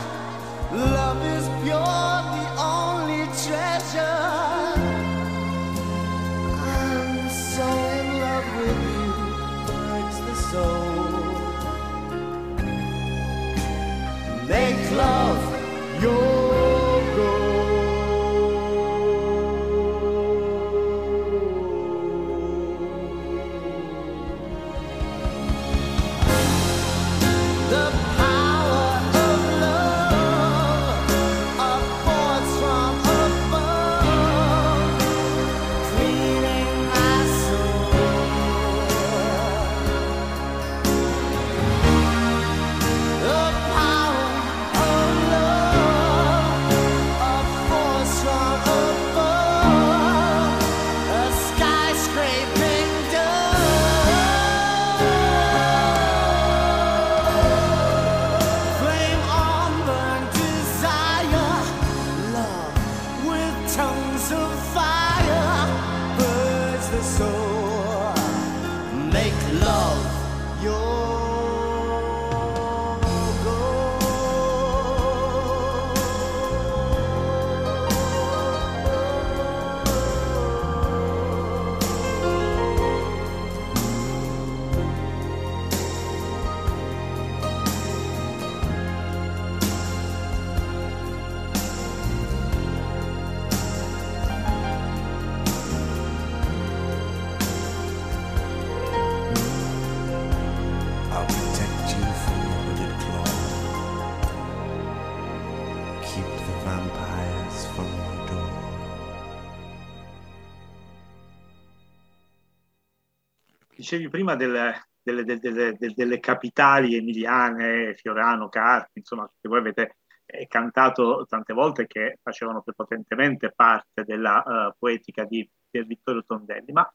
[113.94, 120.48] Dicevi prima delle, delle- delle- delle- capitali emiliane, Fiorano, Carpi, insomma, che voi avete eh,
[120.48, 126.72] cantato tante volte che facevano prepotentemente parte della eh, poetica di Pier Vittorio Tondelli.
[126.72, 126.92] Ma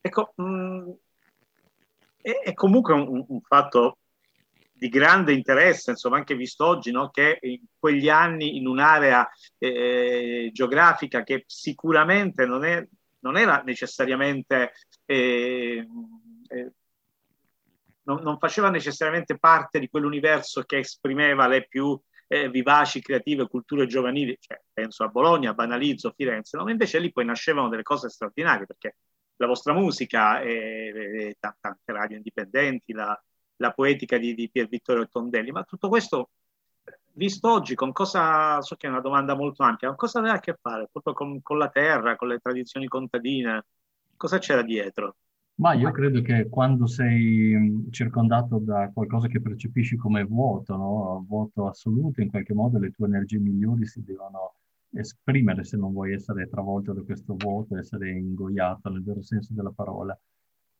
[0.00, 0.90] ecco, mh,
[2.20, 3.98] è, è comunque un, un fatto
[4.72, 9.24] di grande interesse, insomma, anche visto oggi, no, che in quegli anni in un'area
[9.58, 12.84] eh, geografica che sicuramente non, è,
[13.20, 14.72] non era necessariamente,
[15.06, 15.86] eh,
[16.48, 16.72] eh,
[18.04, 23.86] non, non faceva necessariamente parte di quell'universo che esprimeva le più eh, vivaci, creative culture
[23.86, 26.68] giovanili, cioè, penso a Bologna, banalizzo, Firenze, no?
[26.68, 28.96] invece lì poi nascevano delle cose straordinarie perché
[29.36, 33.20] la vostra musica, e, e t- tante radio indipendenti, la,
[33.56, 36.30] la poetica di, di Pier Vittorio Tondelli, ma tutto questo
[37.14, 40.40] visto oggi con cosa, so che è una domanda molto ampia, con cosa aveva a
[40.40, 40.88] che fare?
[40.90, 43.66] Proprio con, con la terra, con le tradizioni contadine,
[44.16, 45.16] cosa c'era dietro?
[45.56, 51.24] Ma io credo che quando sei mh, circondato da qualcosa che percepisci come vuoto, no?
[51.28, 54.54] Vuoto assoluto, in qualche modo le tue energie migliori si devono
[54.90, 59.70] esprimere se non vuoi essere travolto da questo vuoto, essere ingoiato nel vero senso della
[59.70, 60.18] parola.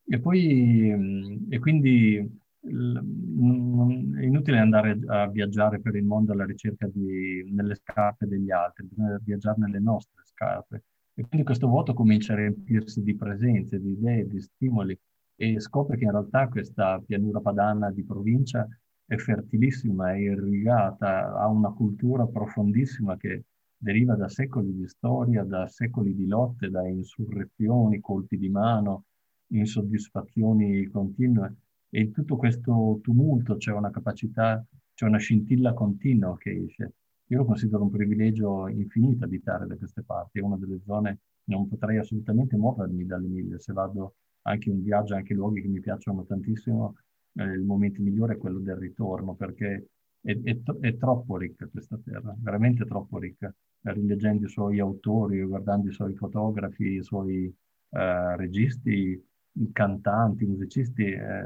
[0.07, 6.89] E poi, mh, e quindi è inutile andare a viaggiare per il mondo alla ricerca
[6.93, 10.83] di, nelle scarpe degli altri, bisogna viaggiare nelle nostre scarpe.
[11.17, 14.99] E quindi questo vuoto comincia a riempirsi di presenze, di idee, di stimoli
[15.37, 18.67] e scopre che in realtà questa pianura padana di provincia
[19.07, 23.45] è fertilissima, è irrigata, ha una cultura profondissima che
[23.77, 29.05] deriva da secoli di storia, da secoli di lotte, da insurrezioni, colpi di mano,
[29.49, 31.55] insoddisfazioni continue.
[31.91, 36.93] E in tutto questo tumulto c'è una capacità, c'è una scintilla continua che esce.
[37.29, 41.69] Io lo considero un privilegio infinito abitare da queste parti, è una delle zone, non
[41.69, 46.25] potrei assolutamente muovermi dall'Emilia, se vado anche in viaggio, anche in luoghi che mi piacciono
[46.25, 46.97] tantissimo,
[47.35, 49.89] eh, il momento migliore è quello del ritorno, perché
[50.21, 55.89] è, è, è troppo ricca questa terra, veramente troppo ricca, rileggendo i suoi autori, guardando
[55.89, 57.55] i suoi fotografi, i suoi
[57.91, 59.23] eh, registi,
[59.57, 61.45] i cantanti, i musicisti, eh,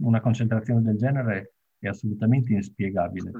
[0.00, 1.54] una concentrazione del genere
[1.86, 3.30] è assolutamente inspiegabile.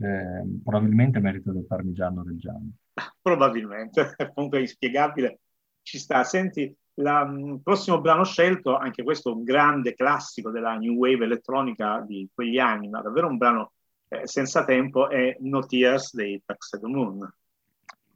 [0.00, 2.70] Eh, probabilmente merito del parmigiano reggiano.
[3.22, 5.40] Probabilmente, comunque è inspiegabile.
[5.82, 6.24] Ci sta.
[6.24, 12.04] Senti, la, il prossimo brano scelto, anche questo un grande classico della new wave elettronica
[12.06, 13.72] di quegli anni, ma davvero un brano
[14.08, 17.32] eh, senza tempo, è No Tears dei Tuxedo Moon.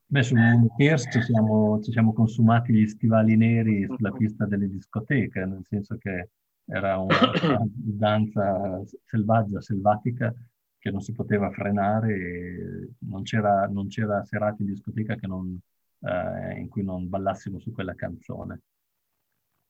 [0.07, 0.35] Beh, su
[0.77, 5.97] Tears ci siamo, ci siamo consumati gli stivali neri sulla pista delle discoteche, nel senso
[5.97, 6.29] che
[6.67, 7.17] era una,
[7.75, 10.35] danza selvaggia, selvatica,
[10.79, 15.59] che non si poteva frenare, non c'era, non c'era serata in discoteca non,
[16.01, 18.61] eh, in cui non ballassimo su quella canzone.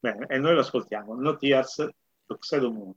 [0.00, 1.14] Bene, e noi lo ascoltiamo.
[1.14, 1.88] No Tears,
[2.26, 2.94] Tuxedo Moon.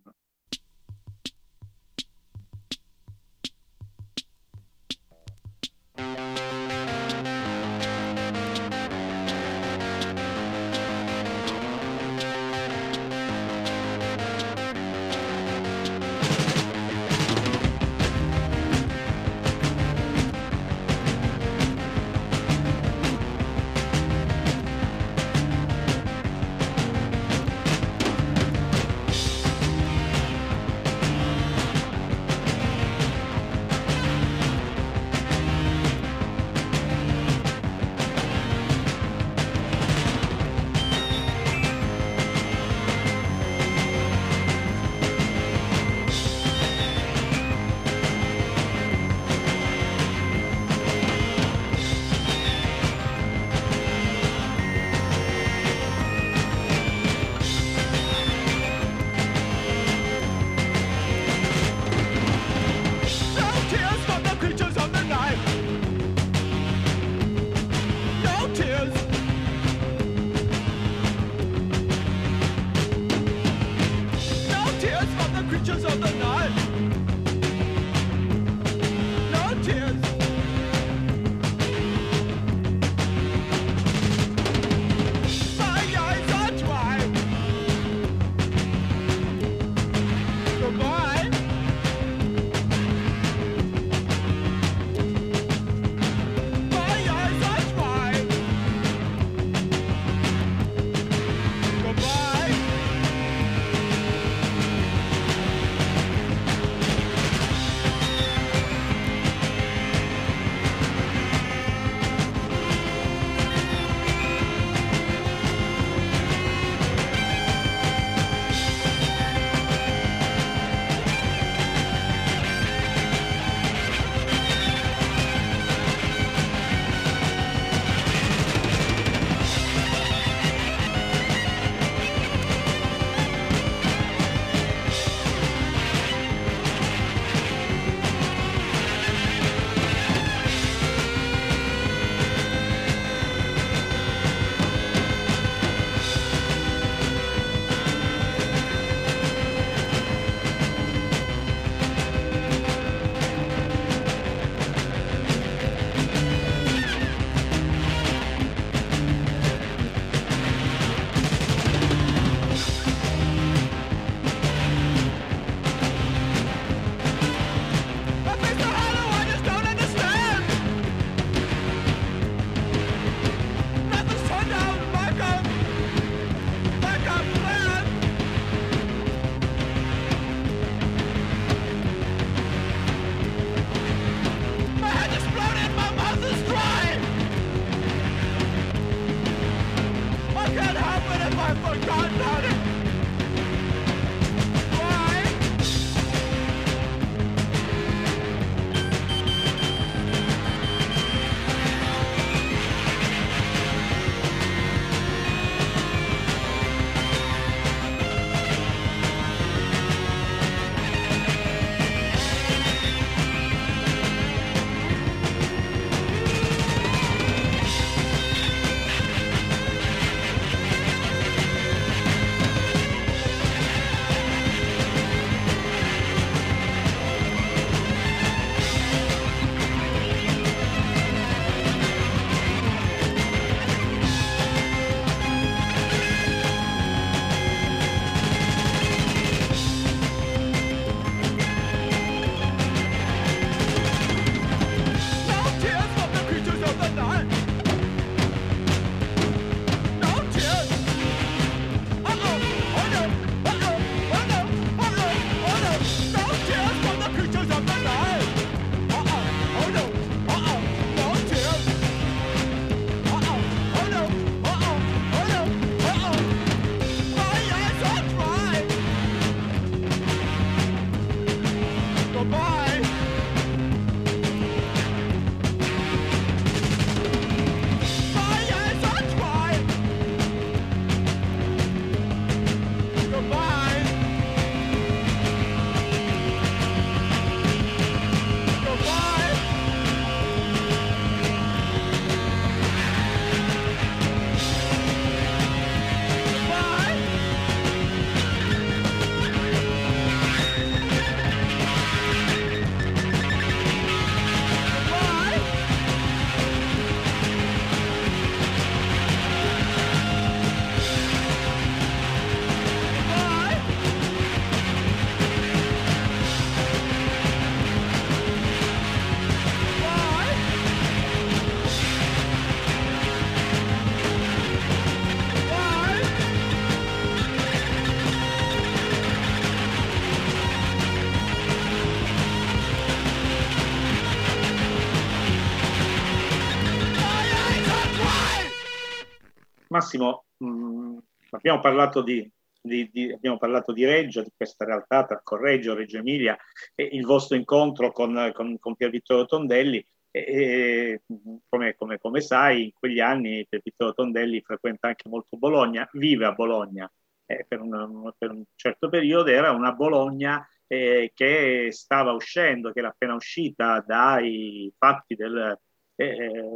[339.77, 340.97] Massimo, mh,
[341.31, 342.27] abbiamo, parlato di,
[342.59, 346.35] di, di, abbiamo parlato di Reggio, di questa realtà tra Correggio, Reggio Emilia
[346.73, 349.85] e il vostro incontro con, con, con Pier Vittorio Tondelli.
[350.09, 351.03] E,
[351.47, 356.25] come, come, come, sai, in quegli anni Pier Vittorio Tondelli frequenta anche molto Bologna, vive
[356.25, 356.91] a Bologna
[357.27, 362.79] eh, per, un, per, un, certo periodo, era una Bologna eh, che stava uscendo, che
[362.79, 365.55] era appena uscita dai fatti del,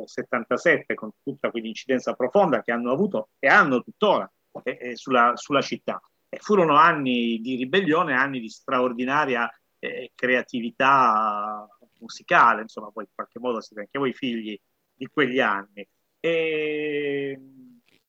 [0.05, 4.31] 77 con tutta quell'incidenza profonda che hanno avuto e hanno tuttora
[4.63, 5.99] eh, eh, sulla, sulla, città.
[6.29, 11.67] E furono anni di ribellione, anni di straordinaria eh, creatività
[11.99, 14.57] musicale, insomma, poi in qualche modo siete anche voi figli
[14.93, 15.87] di quegli anni.
[16.19, 17.39] E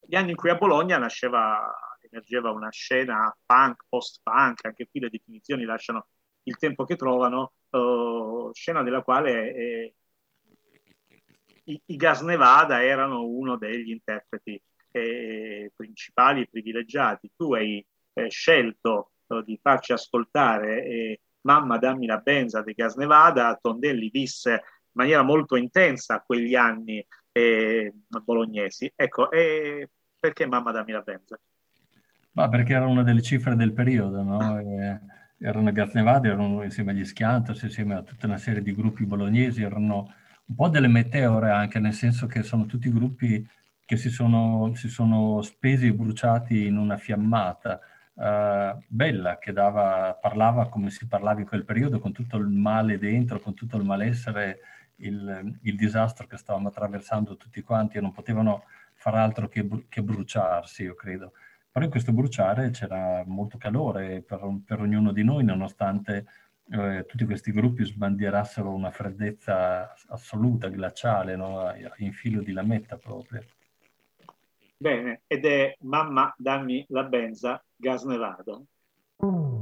[0.01, 5.09] gli anni in cui a Bologna nasceva, emergeva una scena punk, post-punk, anche qui le
[5.09, 6.07] definizioni lasciano
[6.45, 9.95] il tempo che trovano, uh, scena della quale eh,
[11.65, 14.61] i, i Gas Nevada erano uno degli interpreti
[14.91, 17.31] eh, principali privilegiati.
[17.37, 17.85] Tu hai
[18.15, 24.11] eh, scelto eh, di farci ascoltare eh, Mamma dammi la benza dei Gas Nevada, Tondelli
[24.11, 27.93] disse in maniera molto intensa a quegli anni eh,
[28.25, 28.93] bolognesi.
[28.95, 31.37] Ecco, perché Mamma dammi la benza?
[32.35, 34.59] Ma perché era una delle cifre del periodo, no?
[34.61, 35.01] E
[35.39, 39.63] erano Gas Nevada, erano insieme agli Schiantos, insieme a tutta una serie di gruppi bolognesi,
[39.63, 40.15] erano
[40.53, 43.49] un po' delle meteore anche, nel senso che sono tutti gruppi
[43.85, 47.81] che si sono, si sono spesi e bruciati in una fiammata
[48.15, 52.99] uh, bella, che dava, parlava come si parlava in quel periodo, con tutto il male
[52.99, 54.61] dentro, con tutto il malessere,
[54.97, 60.03] il, il disastro che stavamo attraversando tutti quanti e non potevano far altro che, che
[60.03, 61.33] bruciarsi, io credo.
[61.71, 66.27] Però in questo bruciare c'era molto calore per, per ognuno di noi, nonostante
[66.71, 71.73] eh, tutti questi gruppi sbandierassero una freddezza assoluta, glaciale, no?
[71.99, 73.43] in filo di lametta proprio.
[74.77, 78.67] Bene, ed è Mamma dammi la benza, gas nevado.
[79.19, 79.62] Massimo,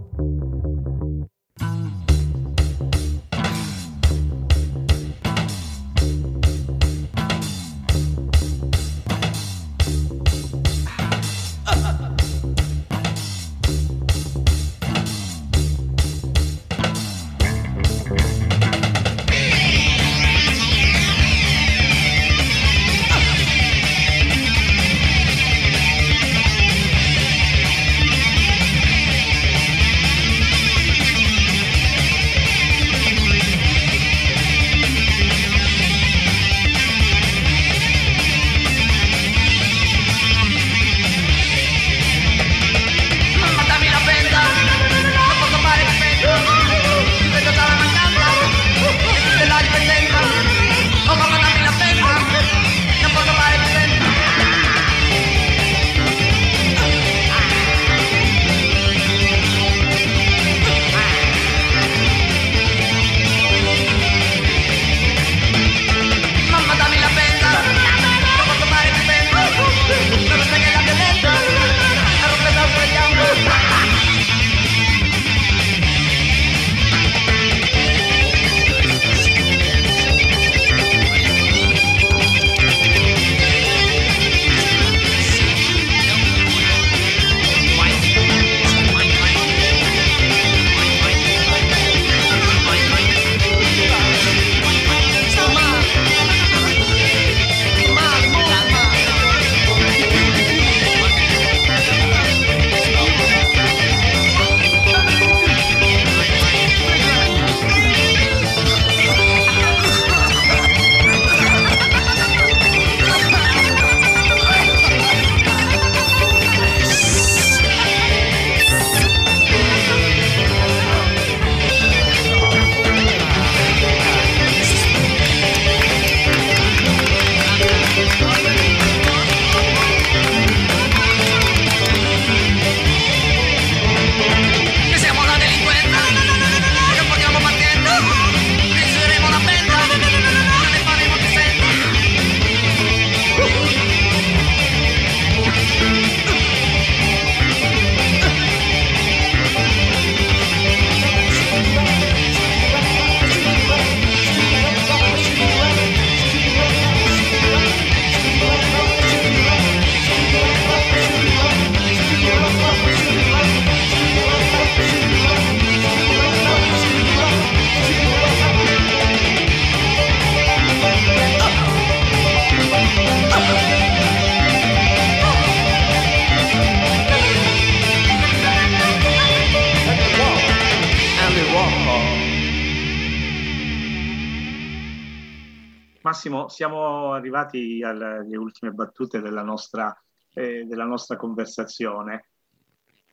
[186.61, 189.99] siamo arrivati alle ultime battute della nostra,
[190.35, 192.29] eh, della nostra conversazione.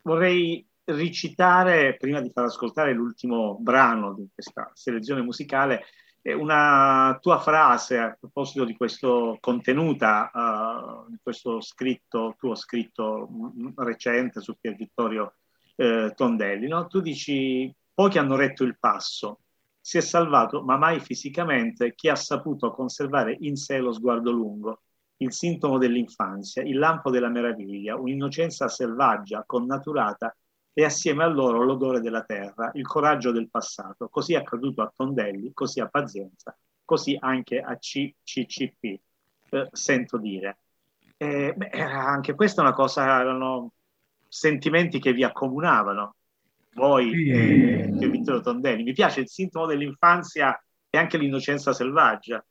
[0.02, 5.86] Vorrei ricitare, prima di far ascoltare l'ultimo brano di questa selezione musicale,
[6.24, 13.30] eh, una tua frase a proposito di questo contenuta, uh, di questo scritto, tuo scritto
[13.32, 15.36] mm, recente su Pier Vittorio
[15.78, 16.68] eh, Tondelli.
[16.68, 16.88] No?
[16.88, 19.40] Tu dici, pochi hanno retto il passo,
[19.88, 24.82] si è salvato, ma mai fisicamente, chi ha saputo conservare in sé lo sguardo lungo,
[25.20, 30.36] il sintomo dell'infanzia, il lampo della meraviglia, un'innocenza selvaggia, connaturata
[30.74, 34.10] e assieme a loro l'odore della terra, il coraggio del passato.
[34.10, 38.84] Così è accaduto a Tondelli, così a Pazienza, così anche a CCCP,
[39.52, 40.58] eh, sento dire.
[41.16, 43.72] Eh, beh, anche questa è una cosa, erano
[44.28, 46.17] sentimenti che vi accomunavano,
[46.78, 47.30] voi Sì.
[47.30, 48.84] e e Vittorio Tondelli.
[48.84, 50.58] Mi piace il sintomo dell'infanzia
[50.90, 52.44] e anche l'innocenza selvaggia.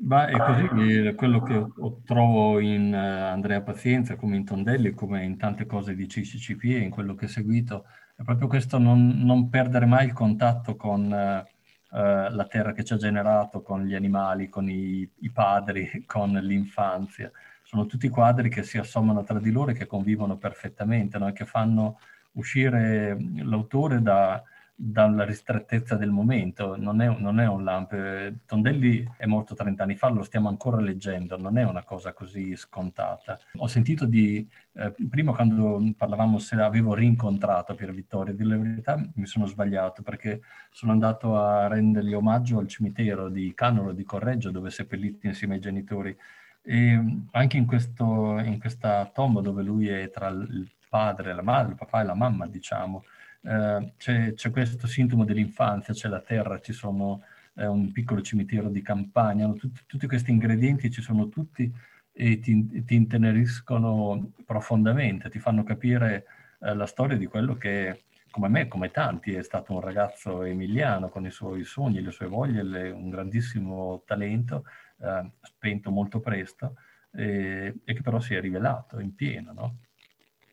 [0.00, 1.66] Ma è così eh, quello che
[2.04, 6.78] trovo in eh, Andrea Pazienza, come in Tondelli, come in tante cose di CCCP e
[6.78, 7.84] in quello che ho seguito,
[8.14, 11.44] è proprio questo non, non perdere mai il contatto con eh,
[11.90, 16.30] eh, la terra che ci ha generato, con gli animali, con i, i padri, con
[16.30, 17.30] l'infanzia.
[17.64, 21.26] Sono tutti quadri che si assommano tra di loro e che convivono perfettamente, no?
[21.26, 21.98] E che fanno
[22.38, 24.42] uscire l'autore da,
[24.80, 27.96] dalla ristrettezza del momento, non è, non è un lampo.
[27.96, 32.12] Eh, Tondelli è morto 30 anni fa, lo stiamo ancora leggendo, non è una cosa
[32.12, 33.40] così scontata.
[33.56, 39.10] Ho sentito di, eh, prima quando parlavamo se avevo rincontrato Pier Vittorio, dire la verità
[39.14, 44.52] mi sono sbagliato perché sono andato a rendergli omaggio al cimitero di Canolo di Correggio
[44.52, 46.16] dove è seppellito insieme ai genitori
[46.62, 51.72] e anche in, questo, in questa tomba dove lui è tra il padre, la madre,
[51.72, 53.04] il papà e la mamma, diciamo,
[53.42, 57.22] eh, c'è, c'è questo sintomo dell'infanzia, c'è la terra, ci sono
[57.54, 59.50] eh, un piccolo cimitero di campagna?
[59.52, 61.70] Tutti, tutti questi ingredienti ci sono tutti
[62.12, 66.26] e ti, ti inteneriscono profondamente, ti fanno capire
[66.60, 71.08] eh, la storia di quello che, come me, come tanti, è stato un ragazzo emiliano
[71.08, 74.64] con i suoi sogni, le sue voglie, le- un grandissimo talento,
[75.00, 76.74] eh, spento molto presto,
[77.12, 79.76] e, e che però si è rivelato in pieno, no?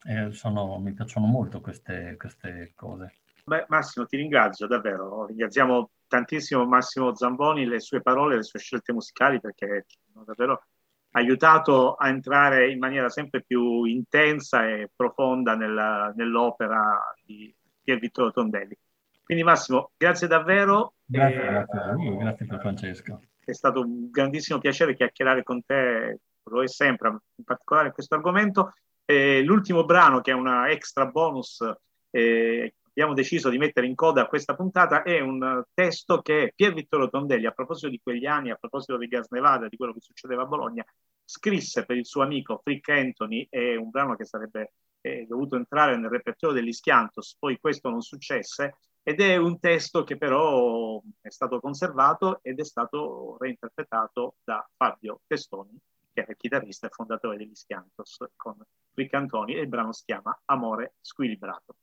[0.08, 3.14] Eh, sono- mi piacciono molto queste, queste cose.
[3.44, 5.26] Beh, Massimo, ti ringrazio davvero.
[5.26, 10.64] Ringraziamo tantissimo Massimo Zamboni, le sue parole, le sue scelte musicali perché ci hanno davvero
[11.12, 18.32] aiutato a entrare in maniera sempre più intensa e profonda nella- nell'opera di Pier Vittorio
[18.32, 18.78] Tondelli.
[19.24, 20.96] Quindi Massimo, grazie davvero.
[21.06, 23.22] Grazie, Eh, grazie a voi, grazie per Francesco.
[23.44, 28.74] È stato un grandissimo piacere chiacchierare con te, lo è sempre, in particolare questo argomento.
[29.06, 31.64] Eh, l'ultimo brano, che è una extra bonus,
[32.10, 37.10] eh, abbiamo deciso di mettere in coda questa puntata, è un testo che Pier Vittorio
[37.10, 40.44] Tondelli, a proposito di quegli anni, a proposito di Gas Nevada, di quello che succedeva
[40.44, 40.84] a Bologna,
[41.24, 45.98] scrisse per il suo amico Frick Anthony, è un brano che sarebbe eh, dovuto entrare
[45.98, 51.30] nel repertorio degli Schiantos, poi questo non successe, ed è un testo che però è
[51.30, 55.78] stato conservato ed è stato reinterpretato da Fabio Testoni,
[56.12, 58.56] che è il chitarrista e fondatore degli Schiantos, con
[58.96, 61.76] Rick Antoni, e il brano si chiama Amore squilibrato.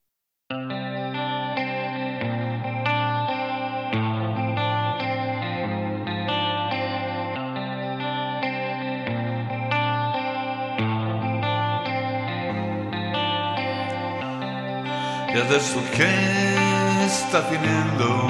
[15.33, 18.29] E adesso che sta finendo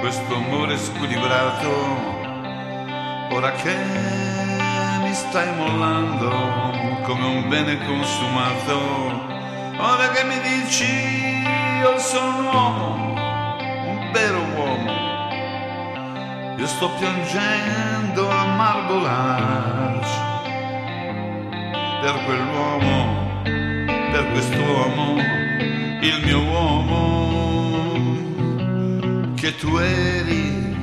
[0.00, 1.70] questo amore squilibrato,
[3.36, 3.76] ora che
[5.02, 8.78] mi stai mollando come un bene consumato,
[9.78, 10.84] ora che mi dici
[11.80, 13.14] io sono un uomo,
[13.88, 14.92] un vero uomo,
[16.56, 18.44] io sto piangendo a
[19.88, 20.08] Arch
[22.00, 25.16] per quell'uomo, per quest'uomo
[26.02, 27.18] il mio uomo
[29.34, 30.76] che tu eri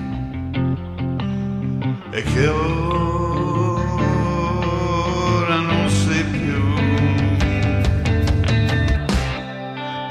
[2.12, 3.17] e che ora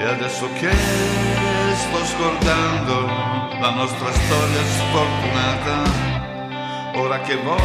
[0.06, 3.06] E adesso che sto scordando
[3.58, 5.82] la nostra storia sfortunata,
[6.94, 7.56] ora che vo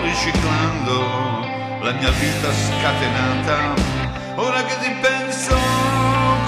[0.00, 1.00] riciclando
[1.82, 3.74] la mia vita scatenata,
[4.36, 5.54] ora che ti penso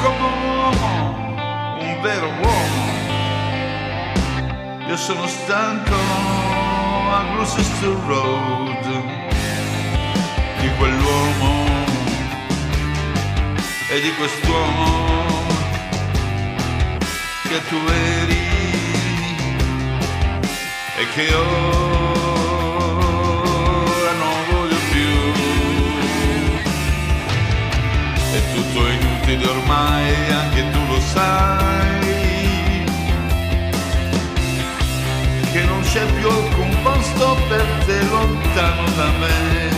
[0.03, 2.93] come un uomo, un vero uomo.
[4.89, 5.95] Io sono stanco
[7.13, 9.03] a Gloucester Road
[10.59, 11.64] di quell'uomo
[13.95, 15.47] e di quest'uomo
[17.49, 18.49] che tu eri
[20.99, 21.53] e che ora
[24.19, 25.13] non voglio più.
[28.33, 32.83] È tutto inutile ormai, anche tu lo sai.
[35.53, 39.74] Che non c'è più alcun posto per te lontano da me.